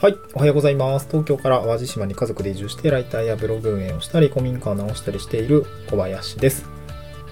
[0.00, 1.06] はい、おはようございます。
[1.08, 6.64] 東京から淡路島に家族で移住してライターやブログ運営をしたり、古民家を直したりしている小林です。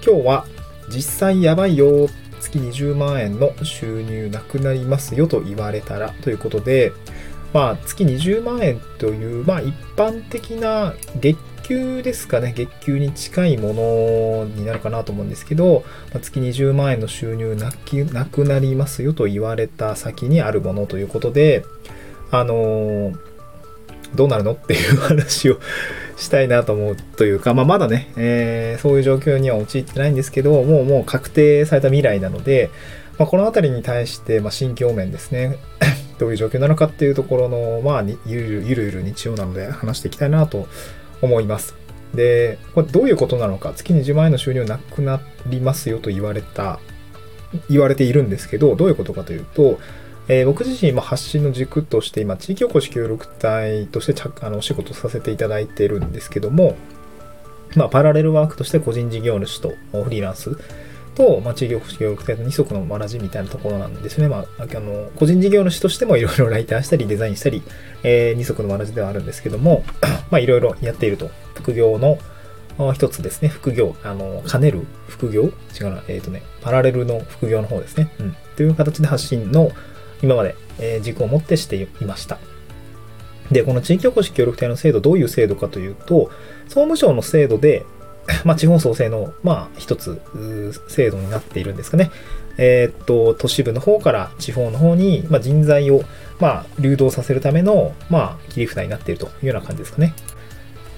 [0.05, 0.45] 今日は
[0.87, 2.07] 実際やばいよ、
[2.39, 6.91] 月20万円の収入なくなりますよと言われたらということで、
[7.55, 15.83] まあ月20万円という、まあ一般的な月給ですかね、月給に近いものになるかなと思うんですけど、
[16.13, 21.65] まあ月20万円の収入なくなりますよと言われた先にあるものということで、
[22.31, 23.29] あのー
[24.15, 25.59] どうなるのっていう話を
[26.17, 32.71] したいなと思うというか、まあ、まだね、えーそういう状況には陥ってないんですけど、もうもう確定された未来なので、
[33.19, 35.57] まあ、このあたりに対して、まあ、心境面ですね、
[36.17, 40.67] どういう状況なのかっていうところの、まあ、ゆるゆるゆるゆる日曜なので話していきたいなと
[41.21, 41.75] 思います。
[42.13, 46.79] で、これどういうことなのか、月20万円の収入なくなりますよと言われた、
[47.69, 49.79] 言われているんですけど、どういうことかというと、
[50.29, 56.77] えー僕自身今発信の軸として今地域おこし協力隊としてあのお仕事させていただいているんですけども、
[57.75, 60.55] まあ、パラレルワークとして個人事業主とフリーランス
[61.15, 64.27] と、まあ、地域おこし協力隊と二足のわらじみたいなところなんですね。
[64.27, 67.63] まあ、あの個人事業主としてもいろいろライターしたりデザインしたり、
[68.03, 69.83] えー二足のわらじではあるんですけども、
[70.31, 71.29] まあいろいろやっていると。
[71.55, 72.17] 副業の
[72.93, 73.49] 一つですね。
[73.49, 73.95] 副業。
[74.03, 76.03] あの、兼ねる副業違うな。
[76.07, 78.09] えっ、とね、パラレルの副業の方ですね。
[78.19, 78.35] うん。
[78.55, 79.71] という形で発信の
[80.21, 82.37] 今まで、え軸を持ってしていました。
[83.51, 86.29] で、この地域おこし協力隊の制度、どういう制度かというと、
[86.67, 87.85] 総務省の制度で、
[88.45, 90.21] まあ、地方創生の、まあ、一つ、
[90.87, 92.11] 制度になっているんですかね。
[92.57, 96.03] えーっと、都市部の方から地方の方に、まあ、人材を、
[96.39, 100.13] まあ、流動させるための、まあ、切り札になっているというような感じですかね。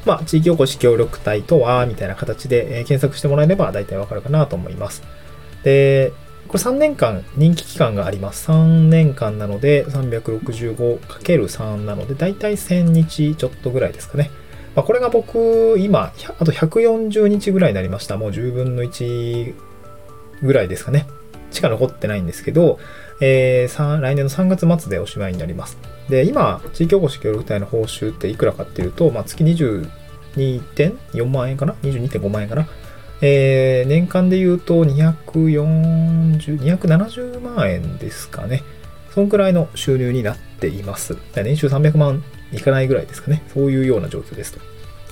[0.05, 5.03] まあ、地域おこし協力隊とは、みたいな形で、え検索してもらえれば大体わかるかなと思います。
[5.63, 6.11] で、
[6.51, 8.51] これ3年間人気期間があります。
[8.51, 14.29] 3年間なので 365×3 なので大体1000日ちょっとぐらいですかね。
[14.75, 18.17] まあ、これが僕今、あと140日ぐらいになりました。
[18.17, 19.53] もう10分の1
[20.41, 21.07] ぐらいですかね。
[21.51, 22.79] しか残ってないんですけど、
[23.21, 25.77] えー来年の3月末でおしまいになります。
[26.09, 32.67] で、今、地域おこし協力隊の報酬っていくらかっていうと、まあ、月22.4万円かな ?22.5 万円かな？
[33.21, 38.63] えー年間で言うと240、270万円ですかね。
[39.13, 41.17] そんくらいの収入になっています。
[41.35, 43.43] 年収300万いかないぐらいですかね。
[43.53, 44.59] そういうような状況ですと。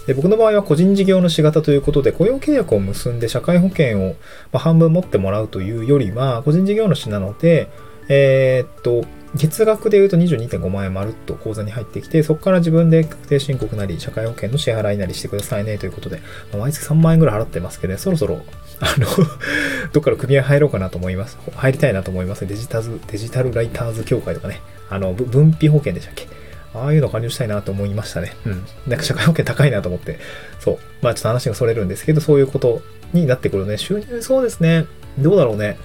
[0.08, 4.16] で僕の場合は個人事業主型ということで、雇用契約を結んで社会保険を
[4.52, 7.70] 半分持ってもらうというよりは、個人事業主なので、
[8.08, 18.42] えーっと、月額で言うと22.5万円まるっと口座に入ってきて、そこから自分で確定申告なり、社会保険の支払いなりしてくださいねということで、ま毎月3万円ぐらい払ってますけどね、そろそろ、
[18.82, 19.06] あの、
[19.94, 21.38] どっから組合入ろうかなと思います。
[21.56, 22.48] 入りたいなと思います。
[22.48, 26.28] デジタル、デジタルライターズ協会とかね、あの、分費保険でしたっけ？
[26.74, 28.34] ああいうの加入したいなと思いましたね。
[28.46, 28.64] うん。
[28.88, 30.20] なんか社会保険高いなと思って。
[30.60, 30.78] そう。
[31.02, 32.82] まあちょっと話がそれるんですけど、そういうこと
[33.12, 33.78] になってくるね。
[33.78, 34.86] 収入、そうですね。
[35.18, 35.78] どうだろうね。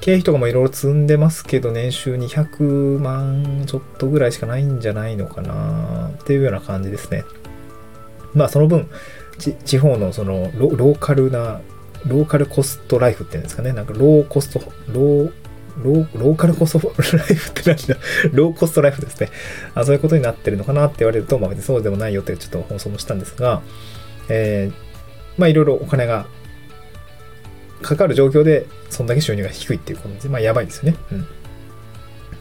[0.00, 7.24] 経費とかもいろいろ積んでますけど、年収200万ちょっとぐらいしかないんじゃないのかなっていうような感じですね。
[8.34, 8.88] まあその分、
[9.38, 11.60] 地方のそのローカルな、
[12.06, 13.72] ローカルコストライフっていうんですかね。
[13.72, 15.32] なんかローコスト、ロー、
[15.84, 17.96] ローローカルコストライフって何だ？
[18.32, 19.28] ローコストライフですね
[19.74, 19.84] あ。
[19.84, 23.60] そういうことになってるのかなって言われると、まあ別にそうでもないよってちょっと放送もしたんですが、
[24.30, 24.90] えー
[25.38, 26.26] まあいろいろお金が
[27.82, 30.28] かかる状況で、そんだけ収入が低いっていうことです。
[30.28, 30.98] まあ、やばいですよね。
[31.12, 31.26] うん。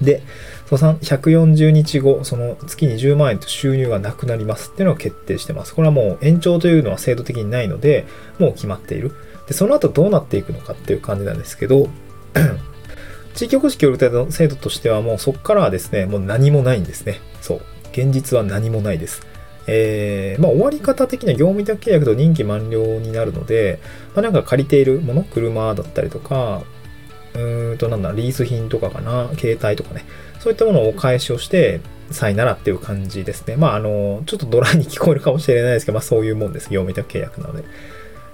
[0.02, 0.22] で、
[0.68, 5.74] そのさん140日後、その月20万円と収入がなくなりますっていうのが決定してます。
[5.74, 8.06] これはもう延長というのは制度的にないので、
[8.38, 9.12] もう決まっている。
[9.48, 11.90] で、その後どうなっていくのかっていう感じなんですけど、
[13.34, 17.20] 地域おこし協力隊の制度としてはもうそこからはですね、もう何もないんですね。
[17.42, 17.62] そう。
[17.92, 19.26] 現実は何もないです。
[19.68, 23.80] えーまあ、終わり方的には業務委託契約と任期満了になるので、
[24.16, 26.64] まあ、なんか借りているもの、車だったりとか、
[27.36, 30.06] うーんとなんだ、リース品とかかな、携帯とかね、
[30.40, 33.56] そういったものをお返しをして、さいならっていう感じですね。
[33.56, 36.70] まあ、あの、ちょっとドライに聞こえるかもしれないですけど、まあ、そういうもんです。
[36.72, 37.64] 業務委託契約なので。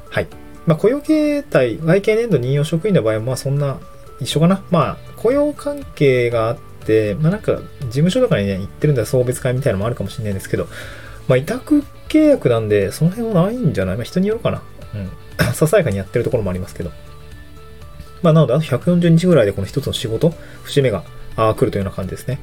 [0.10, 0.28] はい。
[0.66, 3.80] まあ、雇用形態、外形年度任用職員の場合は、まあ、そんな、
[4.22, 4.64] 一緒かな。
[4.72, 10.68] まあ、雇用関係があって、まあ、なんか、事務所とかにね、行ってるんだ送別会みたいなのもあるかもしれないですけど、
[11.28, 13.96] まあ、委託契約なんで、その辺はないんじゃない？
[13.96, 14.62] まあ、人によるかな。
[14.94, 15.10] うん。
[15.54, 16.92] ささやかにやってるところもありますけど。
[18.22, 20.34] まあ、なので、あと140日ぐらいでこの一つの仕事、
[20.64, 21.04] 節目が
[21.36, 22.40] あー来るというような感じですね。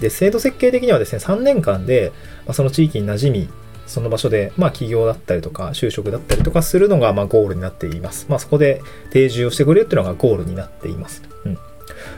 [0.00, 2.12] で、制度設計的にはですね、3年間で、
[2.46, 3.48] まあ、その地域に馴染み、
[3.86, 8.26] その場所で、まあ、起業だったりとか、就職だったりとかするのが、まあ、ゴールになっています。
[8.28, 11.22] まあ、そこで定住をしてくれるっていうのがゴールになっています。
[11.46, 11.58] うん。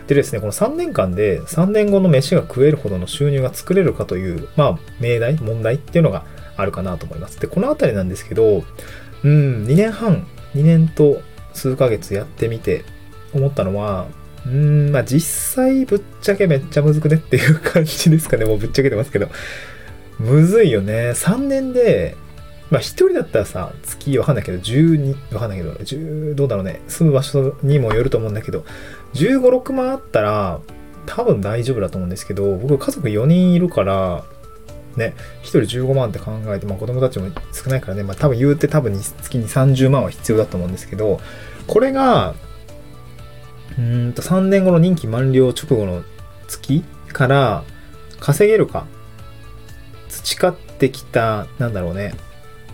[0.06, 6.24] でですね、この3年間で3年後の飯が食えるほどの収入が作れるかという、まあ、命題、問題っていうのが
[6.56, 7.40] あるかなと思います。
[7.40, 8.64] で、このあたりなんですけど、
[9.22, 11.22] うん、2年半、2年と
[11.54, 12.84] 数ヶ月やってみて
[13.32, 14.06] 思ったのは、
[14.46, 18.44] うん、まあ実際ぶっちゃけめっちゃむずくねっていう感じですかね。
[18.44, 19.28] もうぶっちゃけてますけど。
[20.18, 21.10] むずいよね。
[21.10, 22.14] 3年で、
[22.70, 26.80] まあ一人だったらさ、月わかんないけど、12、わかんないけど、10、どうだろうね。
[26.88, 28.64] 住む場所にもよると思うんだけど、
[29.14, 30.60] 15、6万あったら、
[31.06, 34.24] 多分大丈夫だと思うんですけど、僕家族4人いるから、
[34.96, 41.20] ね、1人15万って考えて、まあ子供たちも少ないからね、まあ多分言うて多分月に30万は必要だと思うんですけど、
[41.66, 42.34] これが、
[43.78, 46.02] うんと3年後の任期満了直後の
[46.48, 47.62] 月から
[48.18, 48.86] 稼げるか
[50.08, 52.14] 培ってきた、なんだろうね、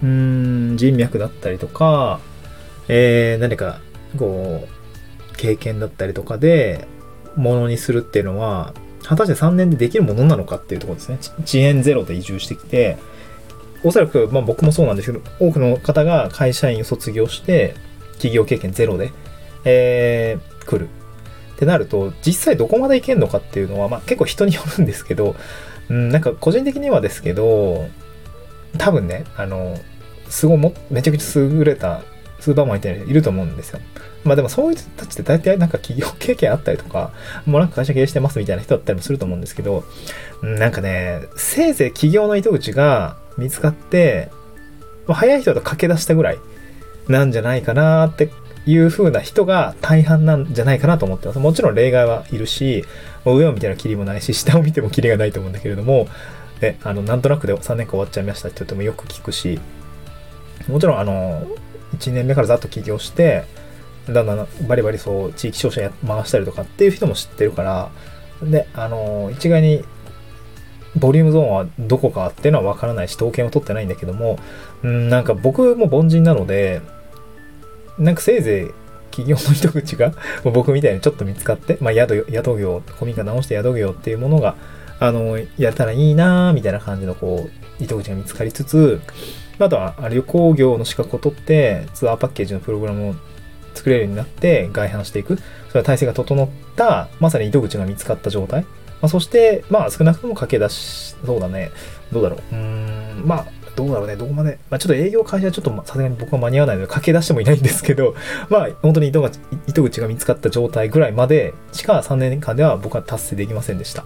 [0.02, 2.20] うん、人脈だったりとか、
[2.88, 3.80] えー、何か、
[4.18, 4.75] こう、
[5.36, 6.86] 経験だったりとかで、
[7.36, 11.18] ものにするっていうのは、果たして3年でできるものなのかっていうところですね。
[11.44, 12.96] 遅延ゼロで移住してきて、
[13.84, 17.74] おそらく、まあ僕もそうなんですけど、多くの方が会社員を卒業して、
[18.14, 19.12] 企業経験ゼロで、
[19.64, 20.88] えー、来る。
[21.54, 25.36] ってなると、実際どこまでいけるのかっていうのは、まあ結構人によるんですけど、
[25.88, 27.86] うん、なんか個人的にはですけど、
[28.78, 29.78] 多分ね、あの、
[30.28, 32.02] すごいも、めちゃくちゃ優れた
[32.46, 33.80] スーパーマンみたいな人いると思うんですよ。
[34.24, 37.10] まあでもそういう人たちって大体なんか企業経験あったりとか、
[37.44, 39.82] もうなんか会社経営してますみたいな人だったりもすると思うんですけど、
[40.42, 44.30] なんかね、せいぜい企業の糸口が見つかって、
[45.08, 46.38] まあ、早い人と駆け出したぐらい
[47.08, 48.30] なんじゃないかなって
[48.64, 51.40] いう風な人が大半なんじゃないかなと思ってます。
[51.40, 52.84] もちろん例外はいるし、
[53.24, 56.06] 上を見たらキリもないし、下を見てもキリがないと思うんだけれども、
[56.60, 59.60] で、あの、なんとなくで3年間終わっちゃいましたって言ってもよく聞くし、
[60.68, 61.46] もちろん、あの、
[61.96, 63.44] 1年目からざっと起業して、
[64.06, 67.90] だんだんバリバリそう、地域商社回したりとかっていう人も知ってるから、
[68.42, 69.84] で、あの、一概に、
[70.96, 74.38] ボリュームゾーンはどこかっていうのはわからないし、統計も取ってないんだけども、
[74.82, 76.80] うん、なんか僕も凡人なので、
[77.98, 80.12] なんかせいぜい企業の糸口が
[80.44, 84.56] 僕みたいにちょっと見つかって、まあ宿、宿業、古民家直して宿業っていうものが、
[84.98, 89.00] あの、やったらいいなみたいな感じのこう、糸口が見つかりつつ、
[89.58, 93.14] あとは旅行業の資格を取って、ツアーパッケージのプログラムを
[93.74, 95.36] 作れるようになって外販していく。
[95.68, 98.62] それは体制が整った、まさに糸口が見つかった状態。
[99.00, 101.70] まあ、そして、まあ少なくとも駆け出し、そうだね。
[102.12, 102.40] どうだろう。
[102.54, 108.14] うーん、まあ、どうだろうね、どこまで、まあ、ちょっと営業開始はちょっとさすがに僕は間に合わないので駆け出してもいないんですけど、
[108.48, 109.30] まあ、本当に糸が
[109.68, 114.04] 糸口が見つかった状態ぐらいまでしか3年間では僕は達成できませんでした。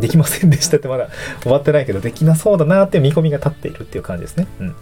[0.00, 1.08] できませんでしたってまだ
[1.42, 4.46] 終わってないけど、できなそうだなって見込みが立っているっていう感じですね。
[4.60, 4.74] うん。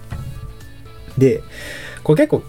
[1.19, 1.43] で、
[2.03, 2.43] これ結構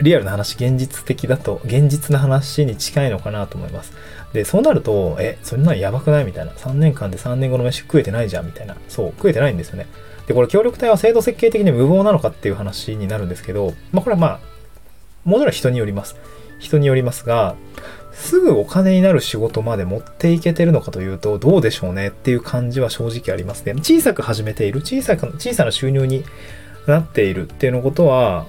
[0.00, 3.92] リアルな話、現実的だと、現実な話に近いのかなと思います。
[4.32, 6.52] で、そうなると、え、そんなんやばくないみたいな。
[6.52, 8.76] 3年間で3年後の飯食えてないじゃんみたいな。
[8.88, 9.86] そう、食えてないんですよね。
[10.26, 14.40] で、これ協力隊は制度設計的に無謀なのかっていう話になるんですけど、まあこれはまあ、
[15.24, 16.16] もちろん人によります。
[16.58, 17.56] 人によりますが、
[18.16, 23.74] すぐお金になる仕事まで持っていけてるのかというと、どうでしょうねっていう感じは正直ありますね。
[23.74, 26.24] 小さく始めている、小さく、小さな収入に
[26.86, 28.46] なっているっていうのことは、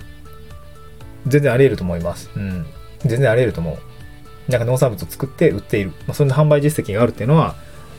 [1.28, 2.32] 全然あり得ると思います。
[2.36, 2.66] うん。
[3.06, 3.78] 全然あり得ると思
[4.48, 4.52] う。
[4.52, 5.90] なんか農産物を作って売っている。
[6.08, 7.56] まあ、そんな販売実績があるっていうのは、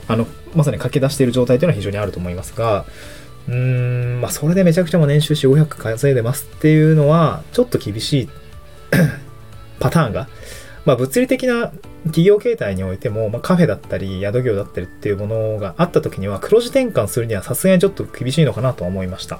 [0.07, 2.85] あの、まさに駆け出している状態というのは非常にあると思いますが、
[3.47, 8.29] うーん、まあ、それでめちゃくちゃも年収4、500稼いでますっていうのは、ちょっと厳しい
[9.79, 10.27] パターンが、
[10.89, 11.71] まあ、物理的な
[12.05, 19.39] 企業形態においても、まあ、カフェだったり、宿業だったりっていうものがあった時には、黒字転換するにはさすがにちょっと厳しいのかなとは思いました。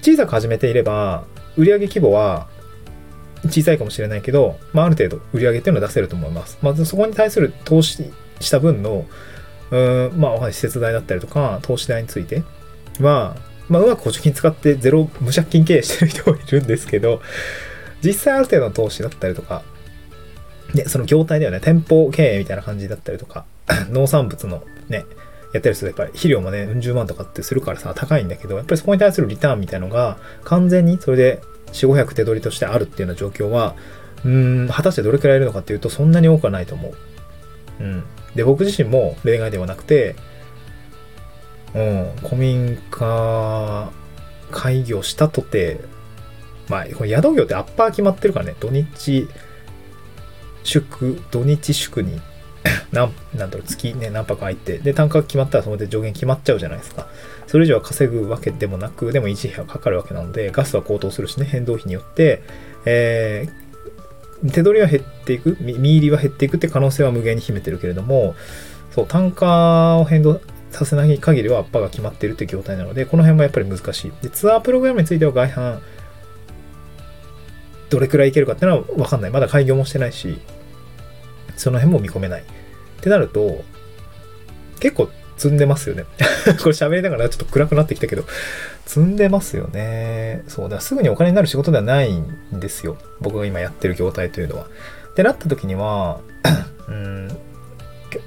[0.00, 1.24] 小さく始めていれば、
[1.58, 2.48] 売上規模は
[3.44, 6.56] 小さいかもしれないけど、まあ、ある程度売上っていうのは出せると思います。
[6.62, 9.04] まずそこに対する投資した分の
[9.72, 12.44] うん、まあ、施設代だったりとか、投資代について
[12.98, 13.36] は、
[13.68, 17.20] まあ、うまく補助金使ってゼロ無借金経営してる人もいるんですけど、
[18.02, 19.62] 実際ある程度の投資だったりとか、
[20.74, 23.44] で、その業態ではね、店舗経営みたいな感じだったりとか、
[23.90, 25.04] 農産物のね、
[25.52, 31.42] やったりするとやっぱり肥料もね、うん十万とかってするからさ、高いんだけど、やっぱりそこに対するリターンみたいのが、完全にそれで
[31.72, 33.74] 4、500手取りとしてあるっていうような状況は、
[34.24, 36.94] うーん、果たしてどれくらいいるのかっていうと、そんなに多くはないと思う。
[37.80, 38.04] うん。
[38.34, 40.16] で、僕自身も例外ではなくて、
[41.74, 43.90] うん、古民家
[44.50, 45.80] 開業したとて、
[46.68, 49.28] まあ、この宿業ってアッパー決まってるからね、土日
[50.64, 52.20] 祝、土日祝に
[52.92, 57.08] なん、なんだろう、月ね、何泊空いて、で、単価が決まったらそので上限決まっちゃうじゃないですか。
[57.46, 62.42] それ以上は稼ぐわけでもなく、でも維持費がかかるわけなので、ガスは高騰するしね、変動費によって、
[62.84, 68.34] えー、手取りは減っていく、見入りは減っていくって可能性は無限に秘めてるけれども、
[68.94, 70.40] そう、単価を変動
[70.70, 74.12] させない限りはアッパーが決まってるっていう業態なので、この辺もやっぱり難しい。
[74.22, 75.78] で、ツアープログラムについては外販、
[77.92, 79.30] どれくらいいけるかっていうのは分かんない。
[79.30, 80.38] まだ開業もしてないし、
[81.56, 82.42] その辺も見込めない。
[82.42, 82.44] っ
[83.02, 83.62] てなると、
[84.80, 86.04] 結構積んでますよね。
[86.62, 88.24] これ喋りながらちょっと暗くなってきたけど、
[88.86, 90.42] 積んでますよね。
[90.48, 92.96] そうだ、すぐにお金になる仕事ではないんですよ。
[93.20, 94.64] 僕が今やってる業態というのは。
[95.10, 96.20] ってなった時には、
[96.88, 97.28] うん、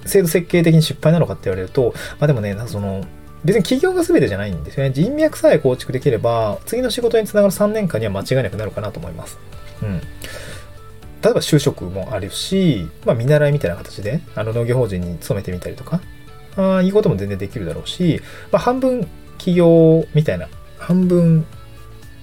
[0.06, 3.04] 制度設計的に失敗なのかって言われると、まあでもね、その、
[3.44, 4.92] 別に企業が全てじゃないんですよね。
[4.92, 9.38] 人脈さえ構築できれば、次の仕事につながる3年間には間違いなくなるかなと思います。
[9.82, 10.00] うん。
[11.22, 16.02] 例えば就職もあるし、まあ見習いみたいな形で、あの農業法人に勤めてみたりとか、
[16.58, 21.46] あいうことも全然できるだろうし、まあ半分企業みたいな、半分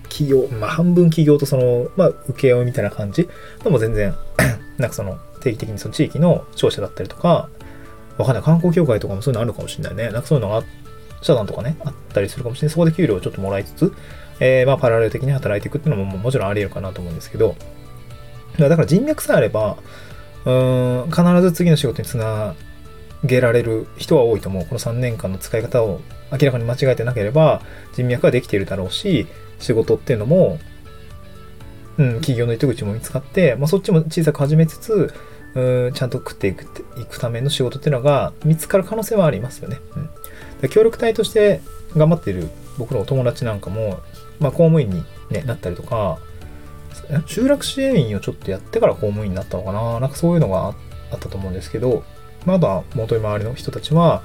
[0.04, 3.28] 企業、まあ半分企業とその、まあ請負みたいな感じ
[3.64, 4.14] のも全然
[4.78, 7.48] なんかその定期的にその地域の商社だったりとか、
[8.18, 10.04] わかんない、観光協会とかもそういうのあるかもしれないね。
[10.10, 10.62] なんかそういうのが、
[11.22, 12.72] 社団とかね、あったりするかもしれない。
[12.72, 13.92] そこで給料をちょっともらいつつ、
[14.40, 17.56] えー、まあパラレル的に働いていくっていうのももちろんあり得るかなと思うんですけど、
[18.58, 19.76] だから人脈さえあれば、
[20.44, 22.54] うん、必ず次の仕事につな
[23.24, 24.62] げられる人は多いと思う。
[24.64, 26.00] この3年間の使い方を
[26.32, 27.62] 明らかに間違えてなければ、
[27.94, 29.26] 人脈はできているだろうし、
[29.58, 30.58] 仕事っていうのも、
[31.98, 35.14] うん、企業の糸口も見つかって、まあ、そっちも小さく始めつつ、
[35.54, 36.64] うんちゃんと食っていく
[36.98, 39.80] いくための仕事っていうのが見つかる可能性はありますよね。
[40.62, 41.60] うん、協力隊として
[41.94, 42.48] 頑張っている
[42.78, 44.00] 僕のお友達なんかも、
[44.42, 46.18] まあ、公務員に、ね、なったりとか、
[47.26, 50.00] 集落支援員をちょっとやってから公務員になったのかな？
[50.00, 52.04] なんかそういうのがあったと思うんですけど、
[52.44, 54.22] まだ元に周りの人たちは、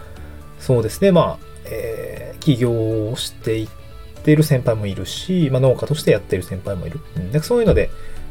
[0.59, 3.69] そうですね、まあ、えー、起業をしていっ
[4.23, 6.99] てる先輩もいるし、まあ、農家としてやってる先輩もいる。
[7.15, 7.89] うん、でそういうので、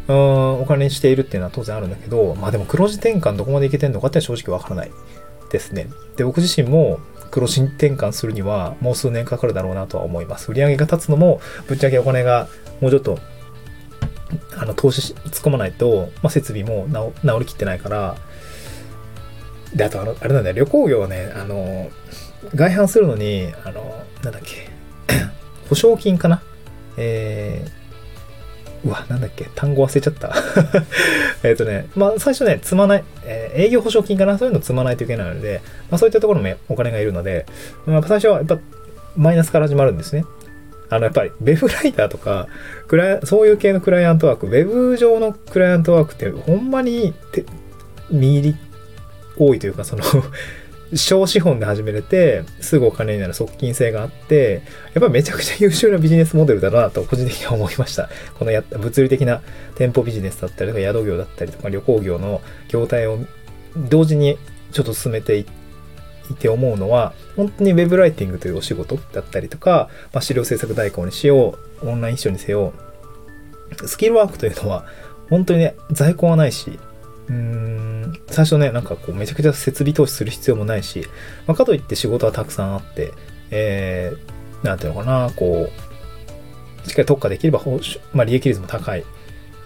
[0.08, 4.90] うん、お金にしているっていうのは当然あるんだけど、まあでも黒字転換どこまでいけてんのかって正直わからない
[5.50, 5.88] ですね。
[6.16, 6.98] で、僕自身も
[7.30, 10.50] 黒字転換するにはもう数年かかるだろうなとは思います。
[10.52, 12.48] 売上が立つのも、ぶっちゃけお金が
[12.80, 13.18] もうちょっと、
[14.56, 16.86] あの、投資突っ込まないと、まあ、設備も
[17.22, 18.16] 治りきってないから、
[19.74, 21.90] で、あとあの、あれなんだよ、旅行業はね、あの、
[22.54, 24.68] 外販するのに、あの、なんだっけ、
[25.68, 26.42] 保証金かな。
[26.98, 27.70] えー、
[28.86, 30.34] うわ、なんだっけ、単語忘れちゃった。
[31.42, 34.38] えっとね、まあ最初ね、積まない、えー、営業保証金かな？
[34.38, 37.46] そういうの積まないといけないので、まあそういったところもお金がいるので、
[37.84, 38.58] まあ最初はやっぱ
[39.16, 40.24] マイナスから始まるんですね。
[40.88, 42.46] あの、やっぱり、ウェブライターとか、
[42.86, 47.44] クラそういう系のクライアントワーク、ウェブ上のクライアントワークって、ほんまに、て
[48.08, 48.56] 見入り
[49.36, 50.04] 多いというか、その
[50.94, 54.62] 小資本で始めれて、すぐお金になる側近性があって、
[54.94, 58.08] やっぱりめちゃくちゃ優秀なビジネスモデルだなと個人的には思いました。
[58.38, 59.42] このや物理的な
[59.74, 63.18] 店舗ビジネスだったりとか宿業だったりとか旅行業の業態を
[63.76, 64.38] 同時に
[64.72, 72.72] ちょっと進めていって思うのは、本当にウェブライティングというお仕事だったりとか、まあ、資料制作代行にしよう、オンライン秘書にせよ、
[73.86, 74.86] スキルワークというのは
[75.28, 76.78] 本当にね、在庫はないし、
[77.28, 81.06] うーん、最初ね、なんかこう、めちゃくちゃ設備投資する必要もないし、
[81.46, 83.12] まあ、かといって仕事はたくさんあって、
[83.50, 85.70] えー、なんていうのかな、こ
[86.84, 87.60] う、しっかり特化できれば、
[88.12, 89.04] まあ、利益率も高い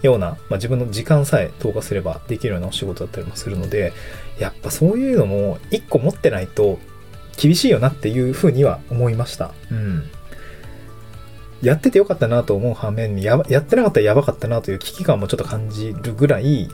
[0.01, 3.93] ような、まあ、自分の時間さえ投下すればできるようなお仕事だったりもするので、
[4.39, 6.79] やっぱそういうのも一個持ってないと
[7.37, 9.51] 厳しいよなっていうふうには思いました。
[9.69, 10.03] うん。
[11.61, 16.69] やっててよかったなと思う反面にや、やってなかったらやばかったなという危機感もちょっと感じるぐらい、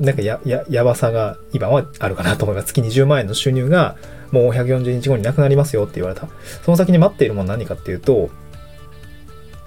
[0.00, 2.68] なんかや、や、やばさが今はあるかなと思います。
[2.68, 3.96] 月20万円の収入が
[4.32, 6.26] もう140日後になくなりますよって言われた。
[6.64, 8.30] その先に待っているもの何かっていうと、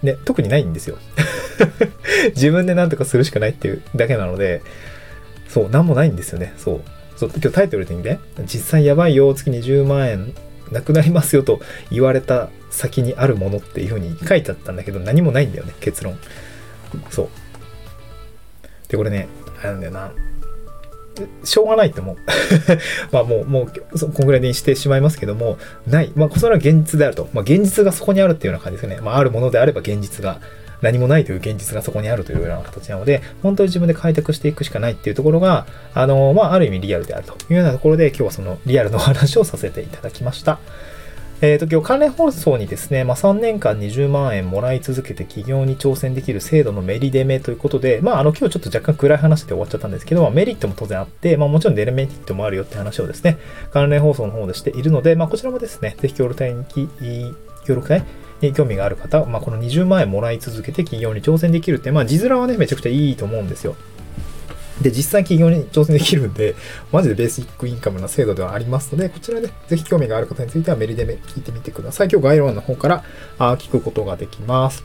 [0.02, 0.98] ね、特にないんですよ。
[2.36, 4.64] 自分で何とかするしかないっていうだけなので、
[5.48, 6.54] そう、なんもないんですよね。
[6.58, 6.82] そう。
[7.16, 10.34] そう今日タイトルでね、実際やばいよ、月20万円
[10.72, 11.60] なくなりますよと
[11.92, 16.18] 言われた先にあるものっていう風に書いてあったんだけど、何もないんだよね、結論。
[17.12, 17.30] そう。
[18.88, 19.28] で、これね、
[19.68, 20.12] あるんだよな。
[21.44, 22.18] しょうがないってもう
[23.14, 26.12] まあもう、もう、こんぐらいにしてしまいますけども、ない。
[26.16, 27.30] まあ、それは現実であると。
[27.34, 29.00] まあ、現実がそこにあるっていうような感じですね。
[29.02, 30.40] まあ、あるものであれば現実が、
[30.82, 40.60] 何もないという現実がそこにあるというような形なので、本当に自分で開拓していくしかないっていうところが、あの、まあ、ある意味リアルであるというようなところで、今日はそのリアルの話をさせていただきました。
[41.44, 53.40] えっ、ー、と、今日関連放送にですね、まあ、3年間20万円もらい続けて起業に挑戦できる制度のメリデメということで、まあ、あの、今日ちょっと若干暗い話で終わっちゃったんですけど、まあ、メリットも当然あって、まあ、もちろんデメリットもあるよって話をですね、
[53.74, 57.36] 関連放送の方でしているので、まあ、こちらもですね、ぜひ協力隊に、
[57.66, 58.06] 協力隊？
[58.40, 63.76] に興味がある方、まあ、この20万円もらい続けて起業に挑戦できるって、まあ、字面はね、めちゃくちゃいいと思うんですよ。
[64.82, 66.56] で、実際企業に挑戦できるんで、
[66.92, 72.10] マジでベーシックインカムな制度ではありますので、こちらで、ぜひ興味がある方についてはメリデメ聞いてみてください。
[72.12, 73.04] 今日概要欄の方から
[73.38, 74.84] あ聞くことができます。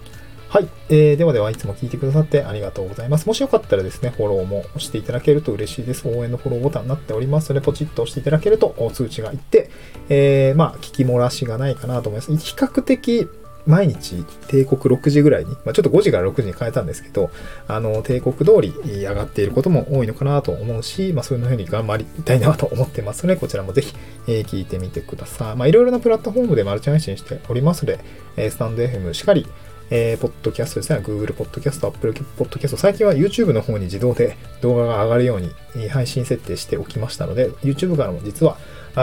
[0.48, 0.68] はい。
[0.88, 3.26] えー、ではでは、いつも聞いてくださってありがとうございます。
[3.26, 6.08] もしよかったらですね、フォローも押していただけると嬉しいです。
[6.08, 9.70] 応援のフォローボタンになっておりますので、ポチッと押していただけると通知がいって、
[10.08, 12.34] えー、まあ、聞き漏らしがないかなと思います。
[12.34, 13.28] 比較的、
[13.68, 17.30] 毎日帝国6時ぐらいに、まあ、ちょっと5時から6時に変えたんですけど、
[17.68, 18.72] あの、帝国通り
[19.04, 23.94] 上がっていることも多いのかなと思うし、まあ、そういうふうに頑張りたいなと思ってますので、こちらもぜひ、
[24.26, 25.56] えー聞いてみてください。
[25.56, 28.00] まあ、いろいろなプラットフォームでマルチ配信しておりますので、
[28.38, 29.46] えースタンド FM しかり、
[29.90, 38.56] えーポッドキャストですね、Google ポッドキャスト、Apple ポッドキャスト、最近は YouTube の方に自動で動画が上がるように配信設定しておきましたので、YouTube からも実は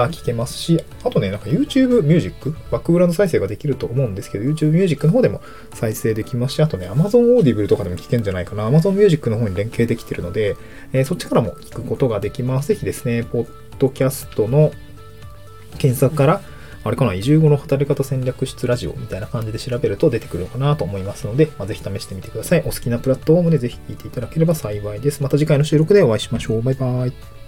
[0.03, 5.41] あ聞けますし、あとね、なんか YouTube ミュージック、バックグラウンド再生ができると思うんですけど、YouTube ミュージックの方でも
[5.73, 8.69] 再生できますし、あとね、Amazon Audible とかでも聞けるんじゃないかな。
[8.69, 10.57] Amazon Music の方に連携できてるので、
[10.93, 12.69] えーそっちからも聞くことができます。
[12.69, 13.47] ぜひですね、ポッ
[13.79, 14.71] ドキャストの
[15.77, 16.41] 検索から、
[16.85, 22.59] あれかな、移住後の働き方戦略室ラジオみたいな感じで調べると出てくるのかなと思いますので、まあ、ぜひ試してみてください。
[22.59, 25.23] お好きなプラットフォームでぜひ聞いていただければ幸いです。
[25.23, 26.61] また次回の収録でお会いしましょう。
[26.61, 27.44] バイバイ。